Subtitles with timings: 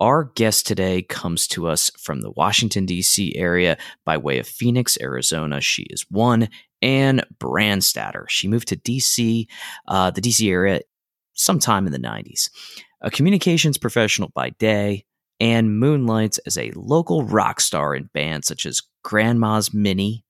[0.00, 3.36] Our guest today comes to us from the Washington, D.C.
[3.36, 5.60] area by way of Phoenix, Arizona.
[5.60, 6.48] She is one,
[6.82, 8.28] Anne Brandstatter.
[8.28, 9.48] She moved to D.C.,
[9.86, 10.50] uh, the D.C.
[10.50, 10.80] area,
[11.34, 12.50] sometime in the 90s.
[13.02, 15.04] A communications professional by day,
[15.38, 20.24] Anne moonlights as a local rock star in bands such as Grandma's Mini,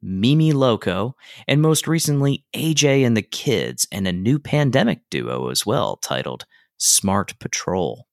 [0.00, 1.16] Mimi Loco,
[1.46, 6.46] and most recently AJ and the Kids, and a new pandemic duo as well titled
[6.78, 8.06] Smart Patrol.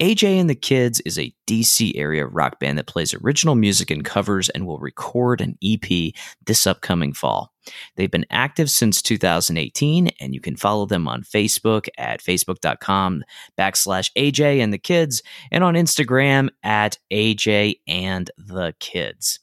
[0.00, 4.04] AJ and the Kids is a DC area rock band that plays original music and
[4.04, 6.12] covers and will record an EP
[6.46, 7.52] this upcoming fall.
[7.96, 13.24] They've been active since 2018, and you can follow them on Facebook at facebook.com
[13.58, 19.40] backslash AJ and the Kids and on Instagram at AJ and the Kids.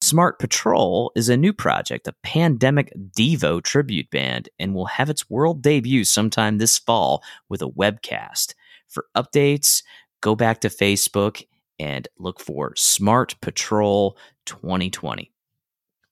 [0.00, 5.28] Smart Patrol is a new project, a pandemic Devo tribute band, and will have its
[5.28, 8.54] world debut sometime this fall with a webcast.
[8.88, 9.82] For updates,
[10.20, 11.42] go back to Facebook
[11.78, 15.30] and look for Smart Patrol 2020.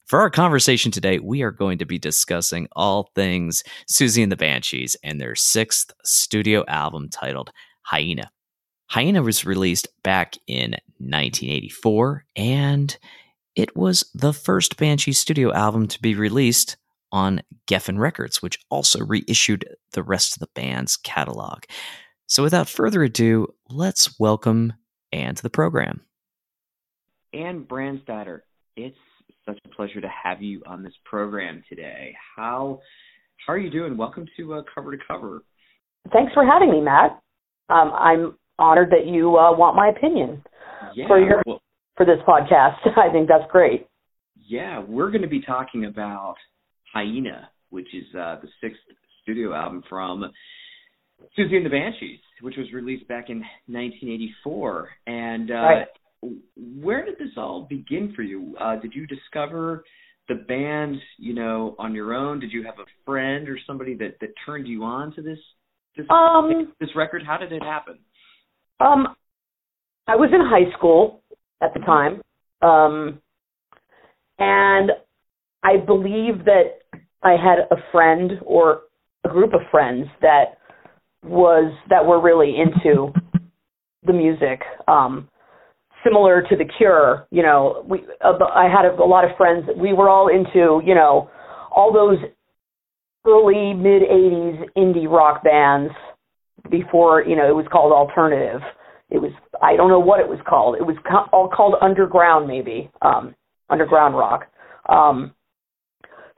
[0.06, 4.36] For our conversation today, we are going to be discussing all things Siouxsie and the
[4.36, 7.50] Banshees and their sixth studio album titled
[7.82, 8.30] Hyena.
[8.88, 12.96] Hyena was released back in 1984, and
[13.56, 16.76] it was the first Banshee studio album to be released
[17.10, 21.64] on Geffen Records, which also reissued the rest of the band's catalog.
[22.28, 24.72] So without further ado, let's welcome
[25.12, 26.00] Anne to the program.
[27.32, 28.40] Anne Brandstatter,
[28.76, 28.96] it's
[29.44, 32.16] such a pleasure to have you on this program today.
[32.34, 32.80] How
[33.46, 33.96] how are you doing?
[33.96, 35.44] Welcome to uh, Cover to Cover.
[36.12, 37.20] Thanks for having me, Matt.
[37.68, 40.42] Um, I'm honored that you uh, want my opinion
[40.96, 41.62] yeah, for your well,
[41.96, 42.78] for this podcast.
[42.96, 43.86] I think that's great.
[44.34, 46.34] Yeah, we're going to be talking about
[46.92, 48.80] Hyena, which is uh, the sixth
[49.22, 50.24] studio album from
[51.36, 54.88] Siouxsie and the Banshees, which was released back in 1984.
[55.06, 55.86] And uh, Right.
[56.56, 58.56] where did this all begin for you?
[58.60, 59.84] Uh, did you discover
[60.28, 62.40] the band, you know, on your own?
[62.40, 65.38] Did you have a friend or somebody that that turned you on to this
[65.96, 67.22] this Um, this record?
[67.24, 67.98] How did it happen?
[68.80, 69.14] um,
[70.06, 71.22] I was in high school
[71.62, 72.20] at the time,
[72.62, 73.20] um,
[74.38, 74.90] and
[75.62, 76.80] I believe that
[77.22, 78.82] I had a friend or
[79.24, 80.58] a group of friends that
[81.26, 83.12] was that we were really into
[84.04, 84.62] the music.
[84.88, 85.28] Um,
[86.04, 89.66] similar to the Cure, you know, we uh, I had a, a lot of friends.
[89.76, 91.30] We were all into, you know,
[91.74, 92.18] all those
[93.26, 95.92] early mid '80s indie rock bands
[96.70, 98.60] before you know it was called alternative.
[99.10, 99.32] It was
[99.62, 100.76] I don't know what it was called.
[100.76, 103.34] It was co- all called underground maybe, um,
[103.68, 104.46] underground rock.
[104.88, 105.34] Um,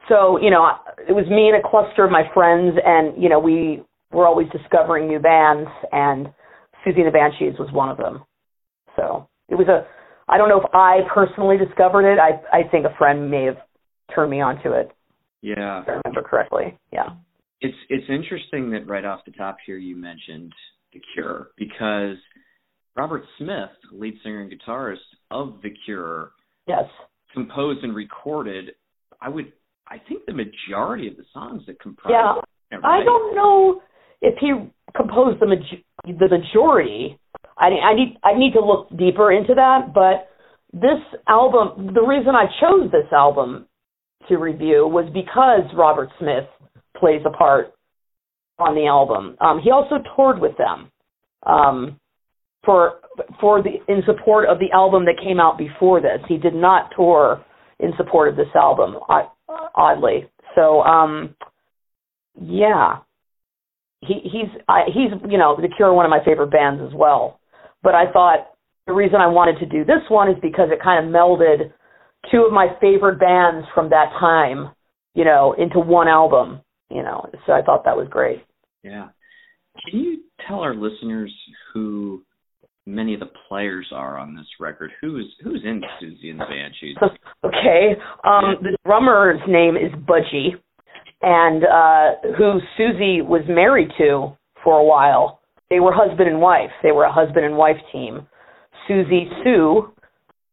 [0.09, 0.69] so you know,
[1.09, 3.83] it was me and a cluster of my friends, and you know we
[4.13, 6.27] were always discovering new bands, and
[6.85, 8.25] Siouxsie and the Banshees was one of them.
[8.97, 9.87] So it was a
[10.31, 12.19] I don't know if I personally discovered it.
[12.19, 13.57] I I think a friend may have
[14.15, 14.91] turned me onto it.
[15.41, 15.83] Yeah.
[15.83, 16.77] If I remember correctly.
[16.93, 17.11] Yeah.
[17.61, 20.53] It's it's interesting that right off the top here you mentioned
[20.93, 22.17] The Cure because
[22.97, 24.97] Robert Smith, lead singer and guitarist
[25.31, 26.33] of The Cure,
[26.67, 26.85] Yes.
[27.33, 28.73] composed and recorded
[29.21, 29.53] I would
[29.87, 32.79] I think the majority of the songs that comprise Yeah.
[32.85, 33.81] I don't know
[34.21, 34.53] if he
[34.97, 37.19] composed the maj- the majority.
[37.57, 40.29] I I need I need to look deeper into that, but
[40.73, 43.67] this album, the reason I chose this album
[44.29, 46.45] to review was because Robert Smith
[46.97, 47.73] plays a part
[48.59, 49.37] on the album.
[49.41, 50.91] Um, he also toured with them
[51.47, 51.99] um,
[52.65, 53.01] for
[53.41, 56.21] for the in support of the album that came out before this.
[56.29, 57.45] He did not tour
[57.81, 58.97] in support of this album,
[59.75, 60.29] oddly.
[60.55, 61.37] So, um,
[62.41, 62.99] yeah,
[64.01, 67.41] he he's I, he's you know the Cure, one of my favorite bands as well.
[67.83, 68.51] But I thought
[68.87, 71.73] the reason I wanted to do this one is because it kind of melded
[72.31, 74.73] two of my favorite bands from that time,
[75.15, 76.61] you know, into one album.
[76.91, 78.43] You know, so I thought that was great.
[78.83, 79.09] Yeah.
[79.85, 81.33] Can you tell our listeners
[81.73, 82.23] who
[82.87, 84.91] many of the players are on this record?
[85.01, 86.97] Who's who's in Siouxsie and the Banshees?
[87.45, 87.93] okay.
[88.25, 90.57] Um, the drummer's name is Budgie,
[91.23, 95.41] and uh, who Siouxsie was married to for a while.
[95.71, 96.71] They were husband and wife.
[96.83, 98.27] They were a husband and wife team.
[98.89, 99.93] Siouxsie Sioux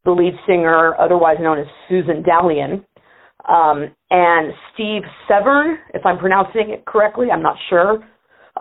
[0.06, 2.86] the lead singer, otherwise known as Susan Ballion,
[3.50, 8.04] um, and Steve Severin, if I'm pronouncing it correctly, I'm not sure,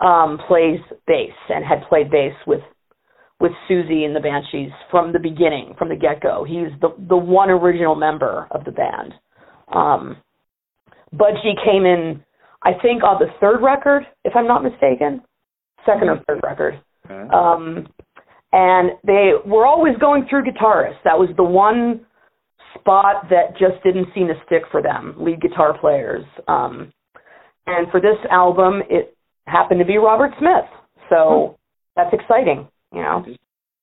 [0.01, 2.61] um, plays bass and had played bass with
[3.41, 6.45] with Siouxsie and the Banshees from the beginning, from the get go.
[6.47, 9.13] He's the the one original member of the band.
[9.73, 10.17] Um,
[11.13, 12.23] Budgie came in,
[12.63, 15.21] I think, on the third record, if I'm not mistaken,
[15.85, 16.81] second or third record.
[17.05, 17.29] Okay.
[17.33, 17.87] Um,
[18.51, 21.03] and they were always going through guitarists.
[21.03, 22.05] That was the one
[22.79, 26.25] spot that just didn't seem to stick for them, lead guitar players.
[26.47, 26.91] Um,
[27.67, 29.15] and for this album, it
[29.47, 30.65] happened to be Robert Smith.
[31.09, 31.57] So
[31.95, 33.25] that's exciting, you know.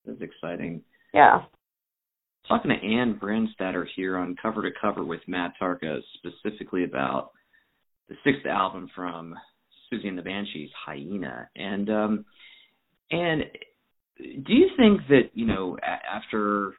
[0.07, 0.83] That's exciting.
[1.15, 1.43] Yeah.
[2.49, 7.31] Talking to Anne Brandstatter here on Cover to Cover with Matt Tarka, specifically about
[8.09, 9.35] the sixth album from
[9.93, 11.49] Siouxsie and the Banshees, Hyena.
[11.55, 12.25] And um,
[13.11, 13.45] and
[14.19, 16.75] do you think that you know after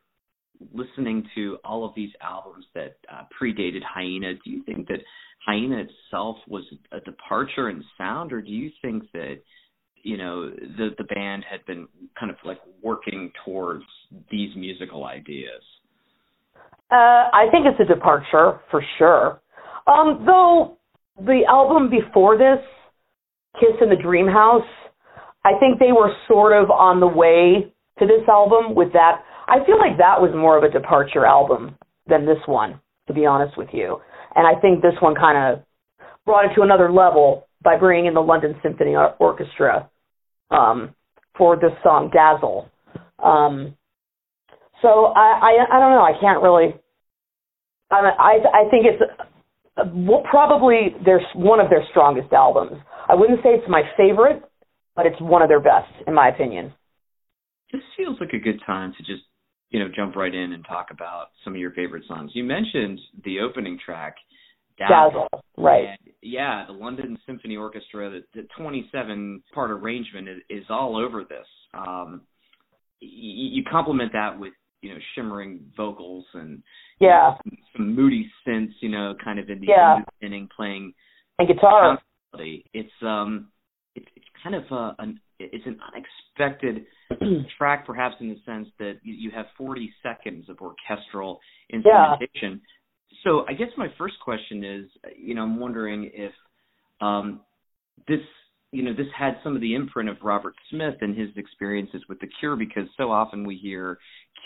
[0.74, 5.00] listening to all of these albums that uh, predated Hyena, do you think that
[5.46, 9.42] Hyena itself was a departure in sound, or do you think that
[10.04, 11.88] you know the the band had been
[12.20, 13.86] kind of like working towards
[14.30, 15.64] these musical ideas?
[16.92, 19.42] Uh, I think it's a departure for sure.
[19.88, 20.78] Um, though
[21.18, 22.60] the album before this,
[23.60, 24.68] Kiss in the Dream House,
[25.46, 29.24] I think they were sort of on the way to this album with that.
[29.48, 31.76] I feel like that was more of a departure album
[32.08, 34.00] than this one, to be honest with you.
[34.36, 35.64] And I think this one kind of
[36.26, 39.90] brought it to another level by bringing in the London Symphony Orchestra
[40.52, 40.96] um,
[41.38, 42.70] for this song Dazzle.
[43.24, 43.76] Um,
[44.82, 46.04] so I, I I don't know.
[46.04, 46.76] I can't really.
[47.90, 49.02] I I I think it's
[49.94, 52.78] well, probably their one of their strongest albums.
[53.10, 54.44] I wouldn't say it's my favorite,
[54.96, 56.74] but it's one of their best in my opinion.
[57.72, 59.24] This feels like a good time to just
[59.70, 62.32] you know jump right in and talk about some of your favorite songs.
[62.34, 64.16] You mentioned the opening track,
[64.78, 65.28] Dazzle,
[65.58, 65.90] right?
[65.90, 71.24] And yeah, the London Symphony Orchestra, the, the 27 part arrangement is, is all over
[71.24, 71.48] this.
[71.74, 72.22] Um,
[73.00, 76.62] you, you complement that with you know shimmering vocals and
[77.00, 80.00] Yeah, some, some moody synths, you know, kind of in the Yeah.
[80.20, 80.94] beginning playing
[81.40, 82.00] and guitar.
[82.36, 83.50] It's um,
[83.96, 86.86] it's it's kind of a, an it's an unexpected
[87.58, 91.40] track, perhaps in the sense that you, you have 40 seconds of orchestral
[91.70, 92.62] instrumentation.
[93.24, 94.86] So I guess my first question is,
[95.18, 96.32] you know, I'm wondering if
[97.02, 97.42] um,
[98.08, 98.20] this,
[98.72, 102.20] you know, this had some of the imprint of Robert Smith and his experiences with
[102.20, 103.98] the Cure, because so often we hear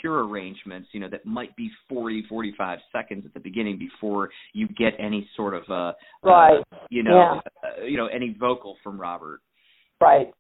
[0.02, 4.68] Cure arrangements, you know, that might be 40, 45 seconds at the beginning before you
[4.68, 5.94] get any sort of, uh,
[6.24, 6.60] Right.
[6.72, 9.40] uh, you know, uh, you know, any vocal from Robert.
[10.00, 10.32] Right.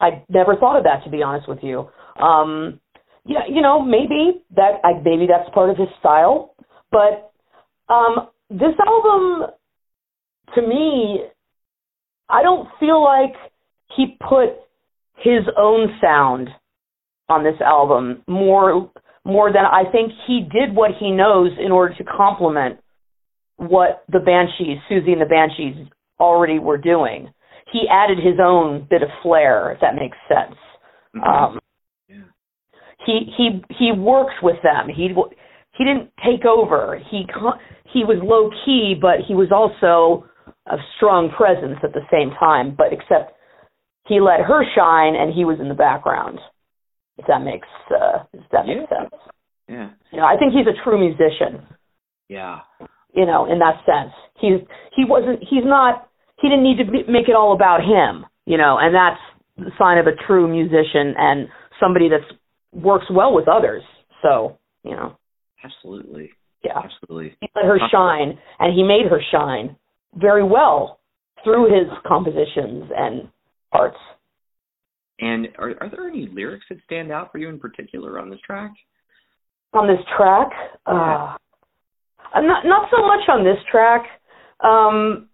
[0.00, 1.88] I never thought of that to be honest with you.
[2.20, 2.80] Um
[3.26, 6.53] yeah, you know, maybe that I maybe that's part of his style,
[6.94, 7.32] but
[7.92, 9.50] um this album
[10.54, 11.24] to me
[12.28, 13.34] I don't feel like
[13.96, 14.50] he put
[15.16, 16.48] his own sound
[17.28, 18.90] on this album more
[19.24, 22.78] more than I think he did what he knows in order to complement
[23.56, 25.88] what the Banshees, Siouxsie and the Banshees
[26.20, 27.32] already were doing
[27.74, 30.56] he added his own bit of flair, if that makes sense.
[31.26, 31.58] Um,
[32.08, 32.22] Yeah.
[33.04, 34.88] he he he worked with them.
[34.88, 35.12] He
[35.76, 37.00] he didn't take over.
[37.10, 37.26] He
[37.92, 40.26] he was low key, but he was also
[40.66, 42.74] a strong presence at the same time.
[42.76, 43.32] But except
[44.06, 46.38] he let her shine, and he was in the background.
[47.18, 48.98] If that makes uh, if that makes Yeah.
[48.98, 49.14] sense.
[49.68, 49.90] Yeah.
[50.12, 51.66] You know, I think he's a true musician.
[52.28, 52.60] Yeah.
[53.14, 54.12] you know, in that sense.
[54.40, 54.60] He's
[54.96, 56.08] he wasn't he's not
[56.40, 59.20] he didn't need to be, make it all about him, you know, and that's
[59.56, 61.48] the sign of a true musician and
[61.80, 62.20] somebody that
[62.72, 63.82] works well with others.
[64.22, 65.16] So, you know,
[65.64, 66.30] Absolutely.
[66.62, 66.78] yeah.
[66.84, 67.36] Absolutely.
[67.40, 69.76] He let her shine and he made her shine
[70.14, 71.00] very well
[71.42, 73.28] through his compositions and
[73.72, 73.96] parts.
[75.20, 78.40] And are are there any lyrics that stand out for you in particular on this
[78.46, 78.72] track?
[79.74, 80.48] on this track.
[80.86, 81.36] Uh,
[82.32, 84.06] I'm not not so much on this track.
[84.62, 85.28] Um,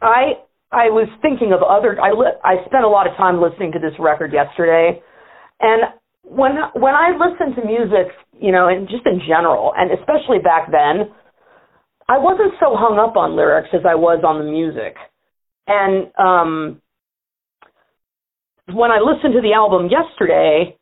[0.00, 0.40] I
[0.72, 2.00] I was thinking of other.
[2.00, 5.00] I li- I spent a lot of time listening to this record yesterday,
[5.60, 5.82] and
[6.26, 10.70] when when I listen to music, you know, and just in general, and especially back
[10.70, 11.14] then,
[12.08, 14.96] I wasn't so hung up on lyrics as I was on the music.
[15.66, 16.82] And um,
[18.74, 20.76] when I listened to the album yesterday,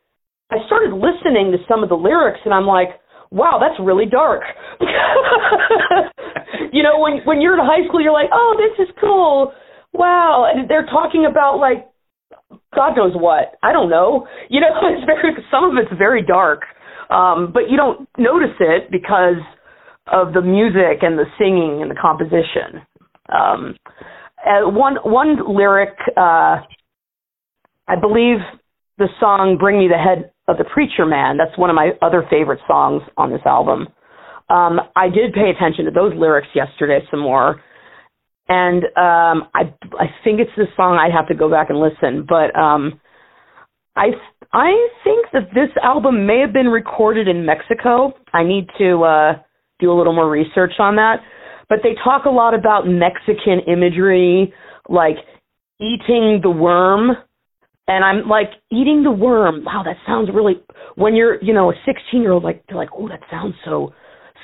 [0.51, 2.89] I started listening to some of the lyrics and I'm like,
[3.31, 4.41] wow, that's really dark.
[6.73, 9.53] you know, when when you're in high school you're like, "Oh, this is cool."
[9.93, 11.87] Wow, and they're talking about like
[12.73, 13.55] God knows what.
[13.63, 14.27] I don't know.
[14.49, 16.61] You know, it's very some of it's very dark.
[17.09, 19.41] Um, but you don't notice it because
[20.11, 22.81] of the music and the singing and the composition.
[23.29, 23.75] Um,
[24.45, 26.61] uh, one one lyric, uh,
[27.87, 28.37] I believe
[28.97, 32.23] the song "Bring Me the Head of the Preacher Man." That's one of my other
[32.29, 33.87] favorite songs on this album.
[34.49, 37.61] Um, I did pay attention to those lyrics yesterday some more,
[38.47, 40.97] and um, I I think it's this song.
[40.97, 42.99] I'd have to go back and listen, but um,
[43.95, 44.07] I
[44.53, 48.13] I think that this album may have been recorded in Mexico.
[48.33, 49.33] I need to uh,
[49.79, 51.17] do a little more research on that.
[51.67, 54.53] But they talk a lot about Mexican imagery,
[54.87, 55.17] like
[55.79, 57.11] eating the worm.
[57.87, 59.63] And I'm like, eating the worm.
[59.63, 60.55] Wow, that sounds really.
[60.95, 63.93] When you're, you know, a 16 year old, like they're like, oh, that sounds so,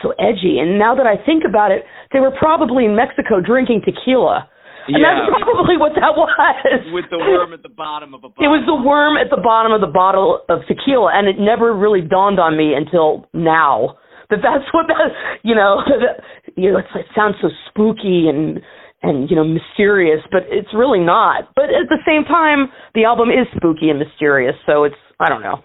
[0.01, 0.60] so edgy.
[0.60, 4.50] And now that I think about it, they were probably in Mexico drinking tequila.
[4.88, 5.29] And yeah.
[5.29, 6.81] that's probably what that was.
[6.89, 8.43] With the worm at the bottom of a bottle.
[8.43, 11.75] It was the worm at the bottom of the bottle of tequila, and it never
[11.75, 15.12] really dawned on me until now that that's what that
[15.43, 15.84] you know
[16.55, 18.60] you know it's, it sounds so spooky and
[19.03, 21.50] and you know mysterious, but it's really not.
[21.55, 25.43] But at the same time, the album is spooky and mysterious, so it's I don't
[25.43, 25.63] know.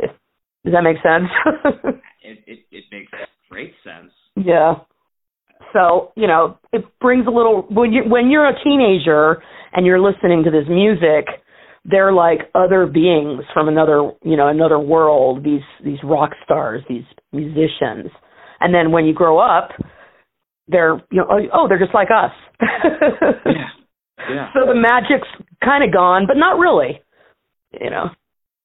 [0.00, 1.28] Does that make sense?
[2.22, 3.12] it, it it makes
[3.50, 4.12] great sense.
[4.36, 4.74] Yeah.
[5.72, 10.00] So you know, it brings a little when you when you're a teenager and you're
[10.00, 11.26] listening to this music,
[11.84, 15.44] they're like other beings from another you know another world.
[15.44, 18.10] These these rock stars, these musicians,
[18.60, 19.70] and then when you grow up,
[20.68, 22.32] they're you know oh, oh they're just like us.
[22.60, 23.68] yeah.
[24.30, 24.48] Yeah.
[24.54, 25.28] So the magic's
[25.62, 27.02] kind of gone, but not really.
[27.80, 28.10] You know.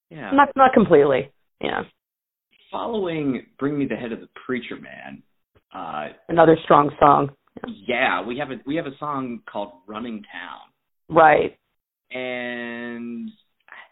[0.10, 0.32] Yeah.
[0.32, 1.32] Not not completely.
[1.62, 1.84] Yeah.
[2.72, 5.24] Following "Bring Me the Head of the Preacher Man,"
[5.74, 7.30] uh, another strong song.
[7.88, 10.70] Yeah, we have a we have a song called "Running Town."
[11.10, 11.58] Right.
[12.12, 13.30] And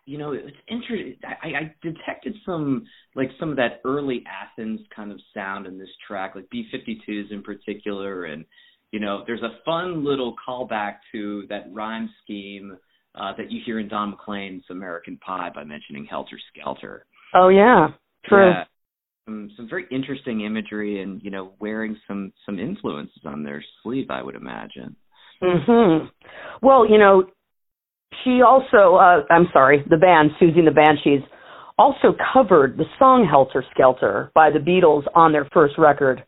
[0.06, 1.16] you know, it's interesting.
[1.24, 5.90] I, I detected some like some of that early Athens kind of sound in this
[6.08, 8.46] track, like B52s in particular, and
[8.92, 12.78] you know, there's a fun little callback to that rhyme scheme
[13.16, 17.06] uh, that you hear in Don McLean's American Pie by mentioning Helter Skelter.
[17.34, 17.90] Oh yeah,
[18.28, 18.50] true.
[18.50, 18.64] Yeah,
[19.26, 24.10] some some very interesting imagery, and you know, wearing some some influences on their sleeve,
[24.10, 24.96] I would imagine.
[25.42, 26.10] Mhm.
[26.62, 27.26] Well, you know,
[28.24, 31.22] she also uh I'm sorry, the band Siouxsie and the Banshees
[31.78, 36.24] also covered the song Helter Skelter by the Beatles on their first record,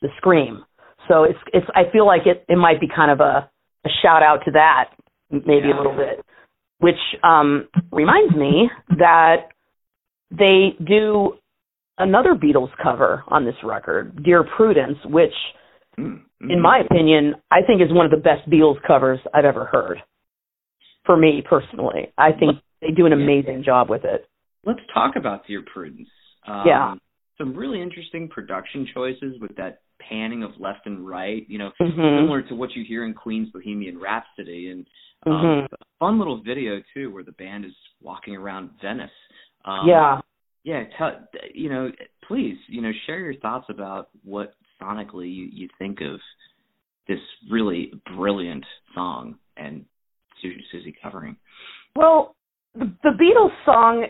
[0.00, 0.64] The Scream.
[1.08, 3.50] So it's it's I feel like it it might be kind of a
[3.84, 4.90] a shout out to that
[5.30, 5.76] maybe Yeah.
[5.76, 6.24] a little bit.
[6.78, 9.48] Which um reminds me that
[10.30, 11.34] they do
[11.98, 15.32] another Beatles cover on this record, Dear Prudence, which
[15.98, 16.50] Mm-hmm.
[16.50, 19.96] in my opinion, I think is one of the best Beatles covers I've ever heard.
[21.06, 24.28] For me personally, I think they do an amazing job with it.
[24.64, 26.08] let's talk about Dear Prudence.
[26.46, 26.94] Um, Yeah.
[27.38, 32.18] Some really interesting production choices with that panning of left and right, you know, Mhm.
[32.18, 34.68] similar to what you hear in Queen's Bohemian Rhapsody.
[34.70, 34.86] And
[35.24, 35.64] um, Mhm.
[35.72, 39.10] a fun little video, too, where the band is walking around Venice.
[39.66, 40.20] Um, yeah.
[40.64, 41.12] Yeah, tell,
[41.54, 41.92] you know,
[42.26, 46.18] please, you know, share your thoughts about what sonically you, you think of
[47.06, 49.84] this really brilliant song and
[50.44, 51.36] Siouxsie, covering.
[51.94, 52.34] Well,
[52.74, 54.06] the, the Beatles song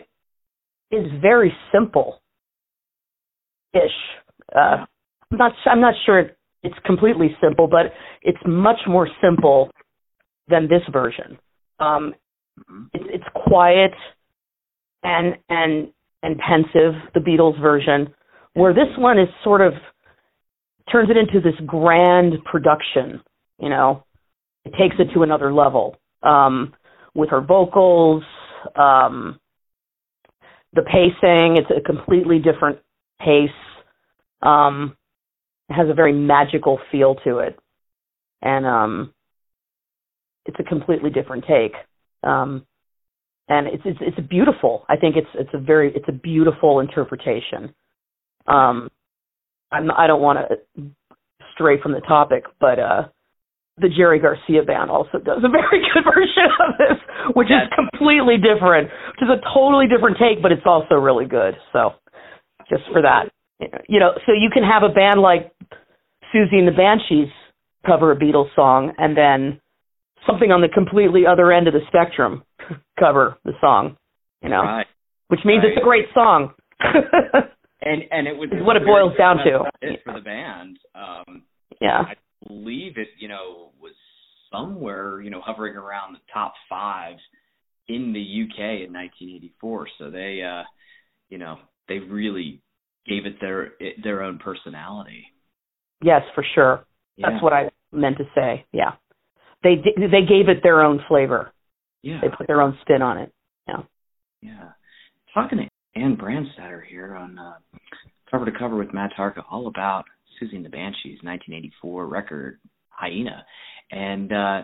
[0.91, 2.21] is very simple
[3.73, 3.81] ish.
[4.55, 4.85] Uh,
[5.31, 6.31] I'm not I'm not sure
[6.63, 9.69] it's completely simple, but it's much more simple
[10.47, 11.37] than this version.
[11.79, 12.15] Um,
[12.59, 12.89] Mhm.
[12.93, 13.93] it's it's quiet
[15.03, 15.89] and and
[16.23, 18.13] and pensive the beatles version
[18.53, 19.73] where this one is sort of
[20.91, 23.21] turns it into this grand production
[23.59, 24.03] you know?
[24.65, 26.73] It takes it to another level um
[27.13, 28.23] with her vocals
[28.75, 29.39] um
[30.73, 32.79] the pacing it's a completely different
[33.19, 33.49] pace
[34.41, 34.95] um
[35.69, 37.59] has a very magical feel to it.
[38.41, 39.13] And um
[40.45, 41.73] it's a completely different take.
[42.23, 42.65] Um
[43.49, 47.73] and it's it's it's beautiful i think it's it's a very it's a beautiful interpretation.
[48.47, 48.89] Um
[49.71, 50.83] i'm i don't want to
[51.53, 53.03] stray from the topic but uh
[53.79, 56.97] the jerry garcia band also does a very good version of this
[57.35, 61.55] which is completely different which is a totally different take but it's also really good.
[61.73, 61.91] So
[62.69, 63.29] just for that.
[63.87, 65.51] You know so you can have a band like
[66.33, 67.29] siouxsie and the banshees
[67.85, 69.59] cover a beatles song and then
[70.27, 72.43] something on the completely other end of the spectrum
[72.99, 73.97] cover the song,
[74.41, 74.87] you know, Right.
[75.27, 76.53] which means it's a great song.
[77.81, 79.63] And and it was what it boils down to.
[79.81, 80.79] It for the band.
[80.95, 81.43] Um,
[81.79, 82.01] yeah.
[82.07, 82.15] I
[82.47, 83.93] believe it, you know, was
[84.51, 87.17] somewhere, you know, hovering around the top five
[87.87, 89.87] in the UK in 1984.
[89.99, 90.63] So they, uh,
[91.29, 91.57] you know,
[91.87, 92.61] they really
[93.07, 95.25] gave it their it, their own personality.
[96.01, 96.85] Yes, for sure.
[97.15, 97.29] Yeah.
[97.29, 98.65] That's what I meant to say.
[98.71, 98.93] Yeah.
[99.63, 101.53] They they gave it their own flavor.
[102.01, 102.19] Yeah.
[102.21, 103.33] They put their own spin on it.
[103.67, 103.83] Yeah.
[104.41, 104.69] Yeah.
[105.33, 107.53] Talking to Anne Brandstatter here on uh,
[108.29, 110.05] Cover to Cover with Matt Tarka, all about
[110.41, 113.45] Siouxsie and the Banshees, 1984 record Hyena.
[113.91, 114.61] And uh,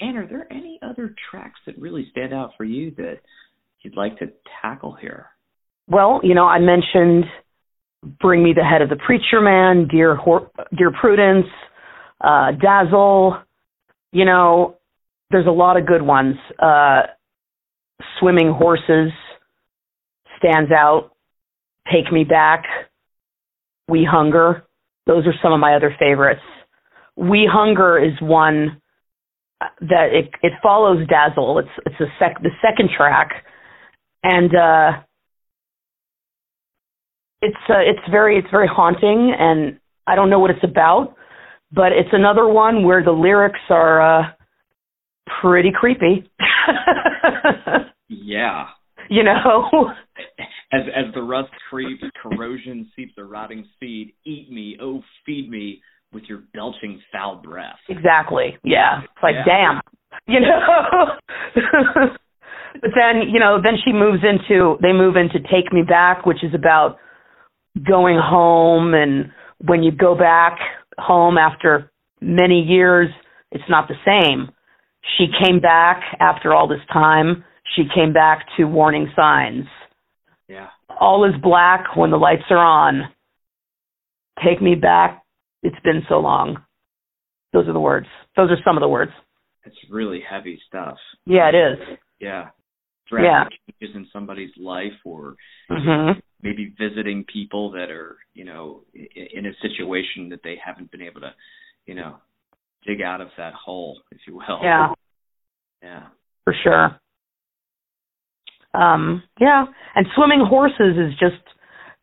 [0.00, 3.18] Anne, are there any other tracks that really stand out for you that
[3.82, 4.26] you'd like to
[4.60, 5.26] tackle here?
[5.88, 7.24] Well, you know, I mentioned
[8.20, 11.46] Bring Me the Head of the Preacher Man, Dear Hor- Dear Prudence,
[12.20, 13.38] uh, Dazzle.
[14.12, 14.76] You know,
[15.32, 16.36] there's a lot of good ones.
[16.58, 17.02] Uh,
[18.20, 19.10] Swimming Horses
[20.38, 21.10] stands out.
[21.92, 22.64] Take Me Back,
[23.88, 24.64] We Hunger.
[25.06, 26.42] Those are some of my other favorites.
[27.16, 28.80] We Hunger is one
[29.80, 31.58] that it it follows Dazzle.
[31.58, 33.44] It's it's a sec the second track,
[34.22, 35.02] and uh,
[37.40, 41.16] it's uh, it's very it's very haunting, and I don't know what it's about,
[41.72, 44.22] but it's another one where the lyrics are uh,
[45.40, 46.30] pretty creepy.
[48.08, 48.66] yeah.
[49.08, 49.90] You know.
[50.72, 54.14] As as the rust creeps, corrosion seeps the rotting seed.
[54.24, 57.78] Eat me, oh feed me with your belching foul breath.
[57.88, 58.56] Exactly.
[58.64, 59.02] Yeah.
[59.02, 59.44] It's like, Yeah.
[59.44, 59.80] damn.
[60.26, 61.06] You know.
[62.80, 66.42] but then, you know, then she moves into they move into Take Me Back, which
[66.42, 66.96] is about
[67.86, 69.30] going home and
[69.64, 70.58] when you go back
[70.98, 73.08] home after many years,
[73.50, 74.50] it's not the same.
[75.18, 77.44] She came back after all this time.
[77.76, 79.66] She came back to warning signs.
[80.48, 80.68] Yeah.
[81.00, 83.08] All is black when the lights are on.
[84.44, 85.22] Take me back.
[85.62, 86.62] It's been so long.
[87.52, 88.06] Those are the words.
[88.36, 89.12] Those are some of the words.
[89.64, 90.96] It's really heavy stuff.
[91.26, 91.98] Yeah, it is.
[92.18, 92.48] Yeah.
[93.10, 93.44] Yeah.
[93.44, 95.36] Drastic changes in somebody's life or
[95.70, 96.20] Mhm.
[96.40, 101.20] maybe visiting people that are, you know, in a situation that they haven't been able
[101.20, 101.34] to,
[101.86, 102.16] you know,
[102.86, 104.58] dig out of that hole, if you will.
[104.62, 104.92] Yeah,
[105.82, 106.02] Yeah.
[106.44, 106.98] for sure.
[108.74, 111.42] Um, yeah, and swimming horses is just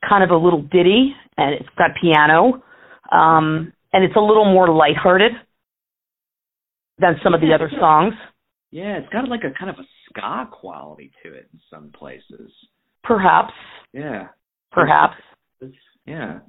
[0.08, 2.64] kind of a little ditty, and it's got piano,
[3.12, 5.32] um, and it's a little more lighthearted
[7.00, 8.14] than some of the other songs.
[8.72, 12.52] Yeah, it's got like a kind of a ska quality to it in some places.
[13.04, 13.54] Perhaps,
[13.94, 14.28] Yeah.
[14.72, 15.16] perhaps.
[16.06, 16.40] Yeah.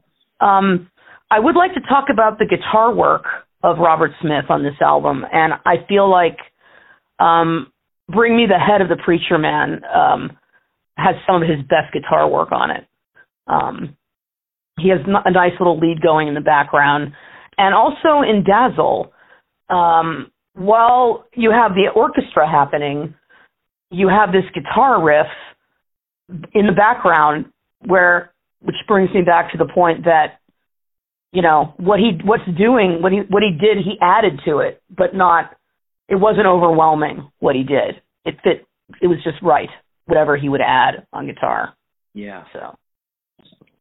[0.40, 0.90] Um,
[1.31, 3.25] I would like to talk about the guitar work
[3.62, 6.38] of Robert Smith on this album, and I feel like
[7.18, 7.73] um,
[8.09, 10.38] "Bring Me the Head of the Preacher Man" um,
[10.96, 12.87] has some of his best guitar work on it.
[13.46, 13.96] Um,
[14.79, 17.12] he has a nice little lead going in the background,
[17.59, 19.12] and also in "Dazzle,"
[19.68, 23.14] um, while you have the orchestra happening,
[23.90, 25.27] you have this guitar riff
[26.55, 27.46] in the background
[27.87, 30.39] where which brings me back to the point that
[31.33, 34.83] you know what he what's doing what he what he did he added to it
[34.90, 35.57] but not
[36.09, 38.66] it wasn't overwhelming what he did it fit
[39.01, 39.69] it was just right
[40.07, 41.75] whatever he would add on guitar
[42.14, 42.45] Yeah.
[42.53, 42.77] so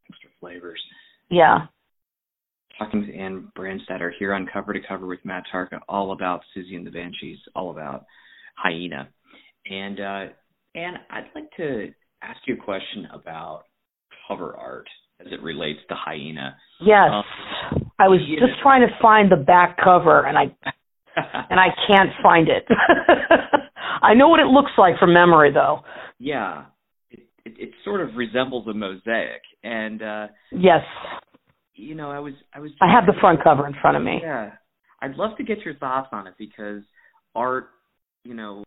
[0.10, 0.82] Extra flavors.
[1.30, 1.68] yeah
[2.78, 6.78] Talking to Anne Brandstatter here on Cover to Cover with Matt Tarka, all about Siouxsie
[6.78, 8.06] and the Banshees, all about
[8.56, 9.10] Hyena.
[9.70, 10.26] And uh
[10.76, 13.64] Anne, I'd like to ask you a question about
[14.28, 14.88] cover art
[15.20, 16.56] as it relates to Hyena.
[16.82, 20.44] yes Um, i was just trying to find the back cover and i
[21.50, 22.66] and i can't find it
[24.02, 25.82] i know what it looks like from memory though
[26.22, 26.66] yeah.
[27.12, 29.42] It, it it sort of resembles a mosaic.
[29.64, 30.82] And uh yes
[31.74, 34.20] you know, I was I was i have the front cover in front of me
[34.22, 34.52] Yeah,
[35.02, 36.84] I'd love to get your thoughts on it because
[37.36, 37.70] art,
[38.26, 38.66] you know,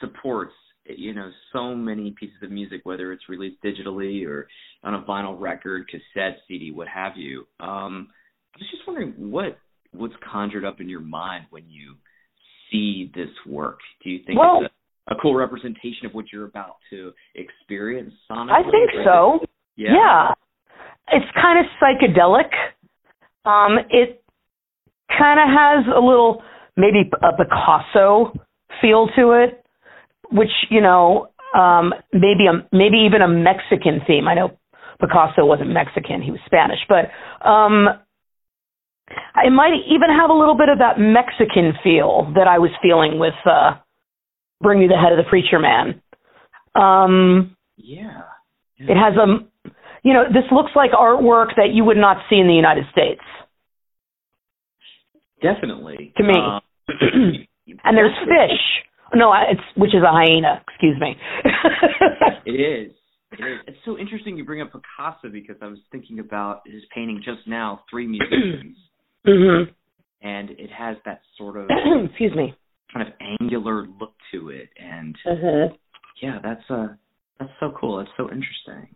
[0.00, 0.54] supports
[0.96, 4.48] you know so many pieces of music, whether it's released digitally or
[4.82, 7.46] on a vinyl record, cassette, CD, what have you.
[7.60, 8.08] Um,
[8.54, 9.58] I was just wondering what
[9.92, 11.94] what's conjured up in your mind when you
[12.70, 13.80] see this work.
[14.04, 14.74] Do you think Well- it's
[15.08, 18.50] a, a cool representation of what you're about to experience sonically?
[18.52, 19.40] i think so
[19.76, 19.94] Yeah.
[19.94, 20.34] Yeah.
[21.10, 22.50] It's kind of psychedelic.
[23.46, 24.22] Um, it
[25.16, 26.42] kind of has a little
[26.76, 28.32] maybe a Picasso
[28.82, 29.64] feel to it,
[30.30, 34.28] which you know, um, maybe a maybe even a Mexican theme.
[34.28, 34.58] I know
[35.00, 37.10] Picasso wasn't Mexican; he was Spanish, but
[37.48, 37.88] um,
[39.44, 43.18] it might even have a little bit of that Mexican feel that I was feeling
[43.18, 43.76] with uh,
[44.60, 46.02] "Bring Me the Head of the Preacher Man."
[46.74, 48.22] Um, Yeah.
[48.78, 49.70] it has a,
[50.04, 53.22] you know, this looks like artwork that you would not see in the United States.
[55.42, 56.12] Definitely.
[56.16, 56.34] To me.
[56.34, 56.60] Um,
[57.84, 58.60] And there's fish.
[59.14, 60.62] No, it's which is a hyena.
[60.68, 61.16] Excuse me.
[62.46, 62.92] It is.
[63.32, 63.58] It is.
[63.66, 67.46] It's so interesting you bring up Picasso because I was thinking about his painting just
[67.46, 68.76] now, Three Musicians.
[69.26, 69.64] mhm.
[70.22, 71.66] And it has that sort of
[72.06, 72.54] Excuse me.
[72.92, 75.74] kind of angular look to it and Uh-huh.
[76.22, 76.88] yeah, that's uh
[77.38, 78.00] that's so cool.
[78.00, 78.94] It's so interesting.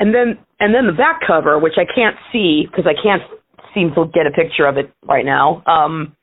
[0.00, 3.22] And then and then the back cover, which I can't see because I can't
[3.74, 5.62] seem to get a picture of it right now.
[5.66, 6.14] Um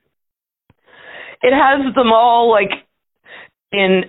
[1.42, 2.72] it has them all like
[3.72, 4.04] in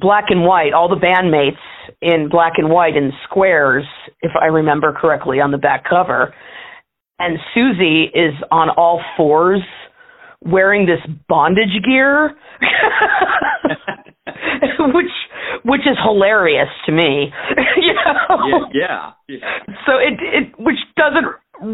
[0.00, 1.58] black and white, all the bandmates
[2.00, 3.84] in black and white in squares,
[4.20, 6.34] if I remember correctly, on the back cover.
[7.18, 9.62] And Siouxsie is on all fours
[10.44, 12.36] wearing this bondage gear.
[14.94, 15.10] which
[15.64, 17.32] which is hilarious to me.
[17.76, 18.66] you know?
[18.72, 19.74] yeah, yeah, yeah.
[19.86, 21.26] So it it which doesn't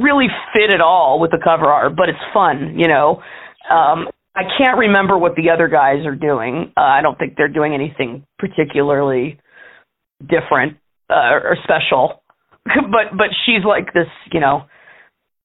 [0.03, 3.23] really fit at all with the cover art, but it's fun, you know.
[3.71, 6.73] Um I can't remember what the other guys are doing.
[6.77, 9.39] Uh, I don't think they're doing anything particularly
[10.21, 12.23] different uh, or special.
[12.65, 14.63] but but she's like this, you know,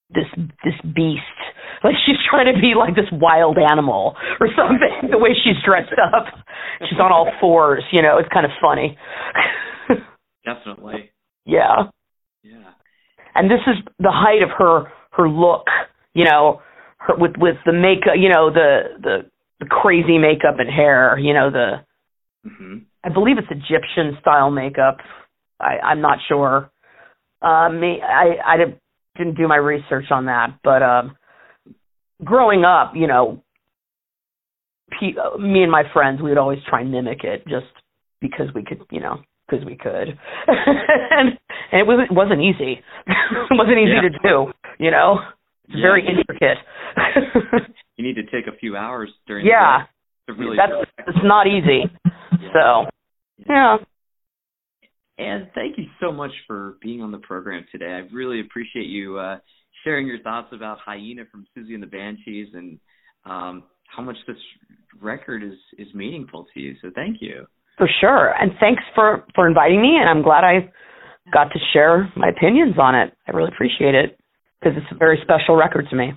[0.10, 0.26] this
[0.64, 1.22] this beast.
[1.82, 5.08] Like she's trying to be like this wild animal or something.
[5.12, 6.26] The way she's dressed up,
[6.90, 7.86] she's on all fours.
[7.94, 8.98] You know, it's kind of funny.
[10.44, 11.12] Definitely.
[11.46, 11.88] yeah,
[12.44, 12.72] Yeah.
[13.34, 15.68] and this is the height of her her look.
[16.14, 16.62] You know,
[17.18, 18.16] with with the makeup.
[18.18, 21.18] You know, the the the crazy makeup and hair.
[21.18, 21.82] You know, the
[22.46, 22.84] Mhm.
[23.04, 24.98] I believe it's Egyptian style makeup.
[25.60, 26.72] I, I'm not sure.
[27.42, 31.18] Uh, me, I, I didn't, do my research on that, but um,
[32.24, 33.44] growing up, you know,
[34.92, 37.66] pe- me and my friends, we would always try and mimic it just
[38.22, 39.18] because we could, you know,
[39.50, 40.18] because we could,
[40.48, 41.38] and,
[41.72, 42.82] and it was it wasn't easy.
[43.08, 44.02] it wasn't easy Yeah.
[44.04, 45.20] to do, you know.
[45.70, 45.82] It's Yeah.
[45.82, 46.58] very intricate.
[47.98, 49.84] You need to take a few hours during yeah,
[50.26, 50.72] the day to really that's
[51.06, 51.84] it's not easy.
[52.40, 52.54] Yeah.
[52.54, 52.86] So,
[53.46, 53.78] yeah.
[55.18, 57.88] And thank you so much for being on the program today.
[57.92, 59.40] I really appreciate you uh,
[59.84, 62.80] sharing your thoughts about Hyena from Siouxsie and the Banshees and
[63.26, 64.38] um, how much this
[65.02, 66.76] record is is meaningful to you.
[66.82, 67.46] So thank you.
[67.78, 68.34] For sure.
[68.40, 70.72] And thanks for for inviting me and I'm glad I
[71.34, 73.14] got to share my opinions on it.
[73.28, 74.19] I really appreciate it
[74.62, 76.14] because it's a very special record to me.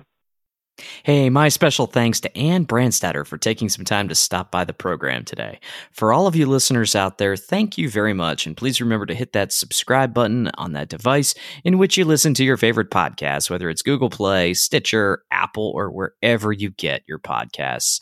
[1.03, 4.73] Hey, my special thanks to Anne Brandstatter for taking some time to stop by the
[4.73, 5.59] program today.
[5.91, 8.47] For all of you listeners out there, thank you very much.
[8.47, 12.33] And please remember to hit that subscribe button on that device in which you listen
[12.35, 17.19] to your favorite podcast, whether it's Google Play, Stitcher, Apple, or wherever you get your
[17.19, 18.01] podcasts.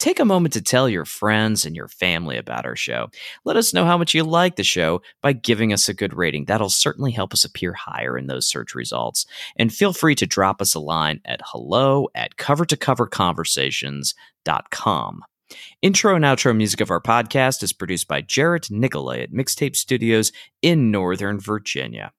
[0.00, 3.10] Take a moment to tell your friends and your family about our show.
[3.44, 6.46] Let us know how much you like the show by giving us a good rating.
[6.46, 9.26] That'll certainly help us appear higher in those search results.
[9.56, 12.78] And feel free to drop us a line at hello at cover to.
[15.82, 20.32] Intro and outro music of our podcast is produced by Jarrett Nicolay at Mixtape Studios
[20.62, 22.12] in Northern Virginia.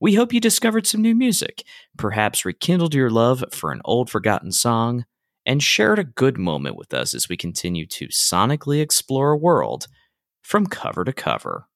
[0.00, 1.64] We hope you discovered some new music,
[1.98, 5.04] perhaps rekindled your love for an old forgotten song,
[5.46, 9.86] and shared a good moment with us as we continue to sonically explore a world
[10.42, 11.68] from cover to cover.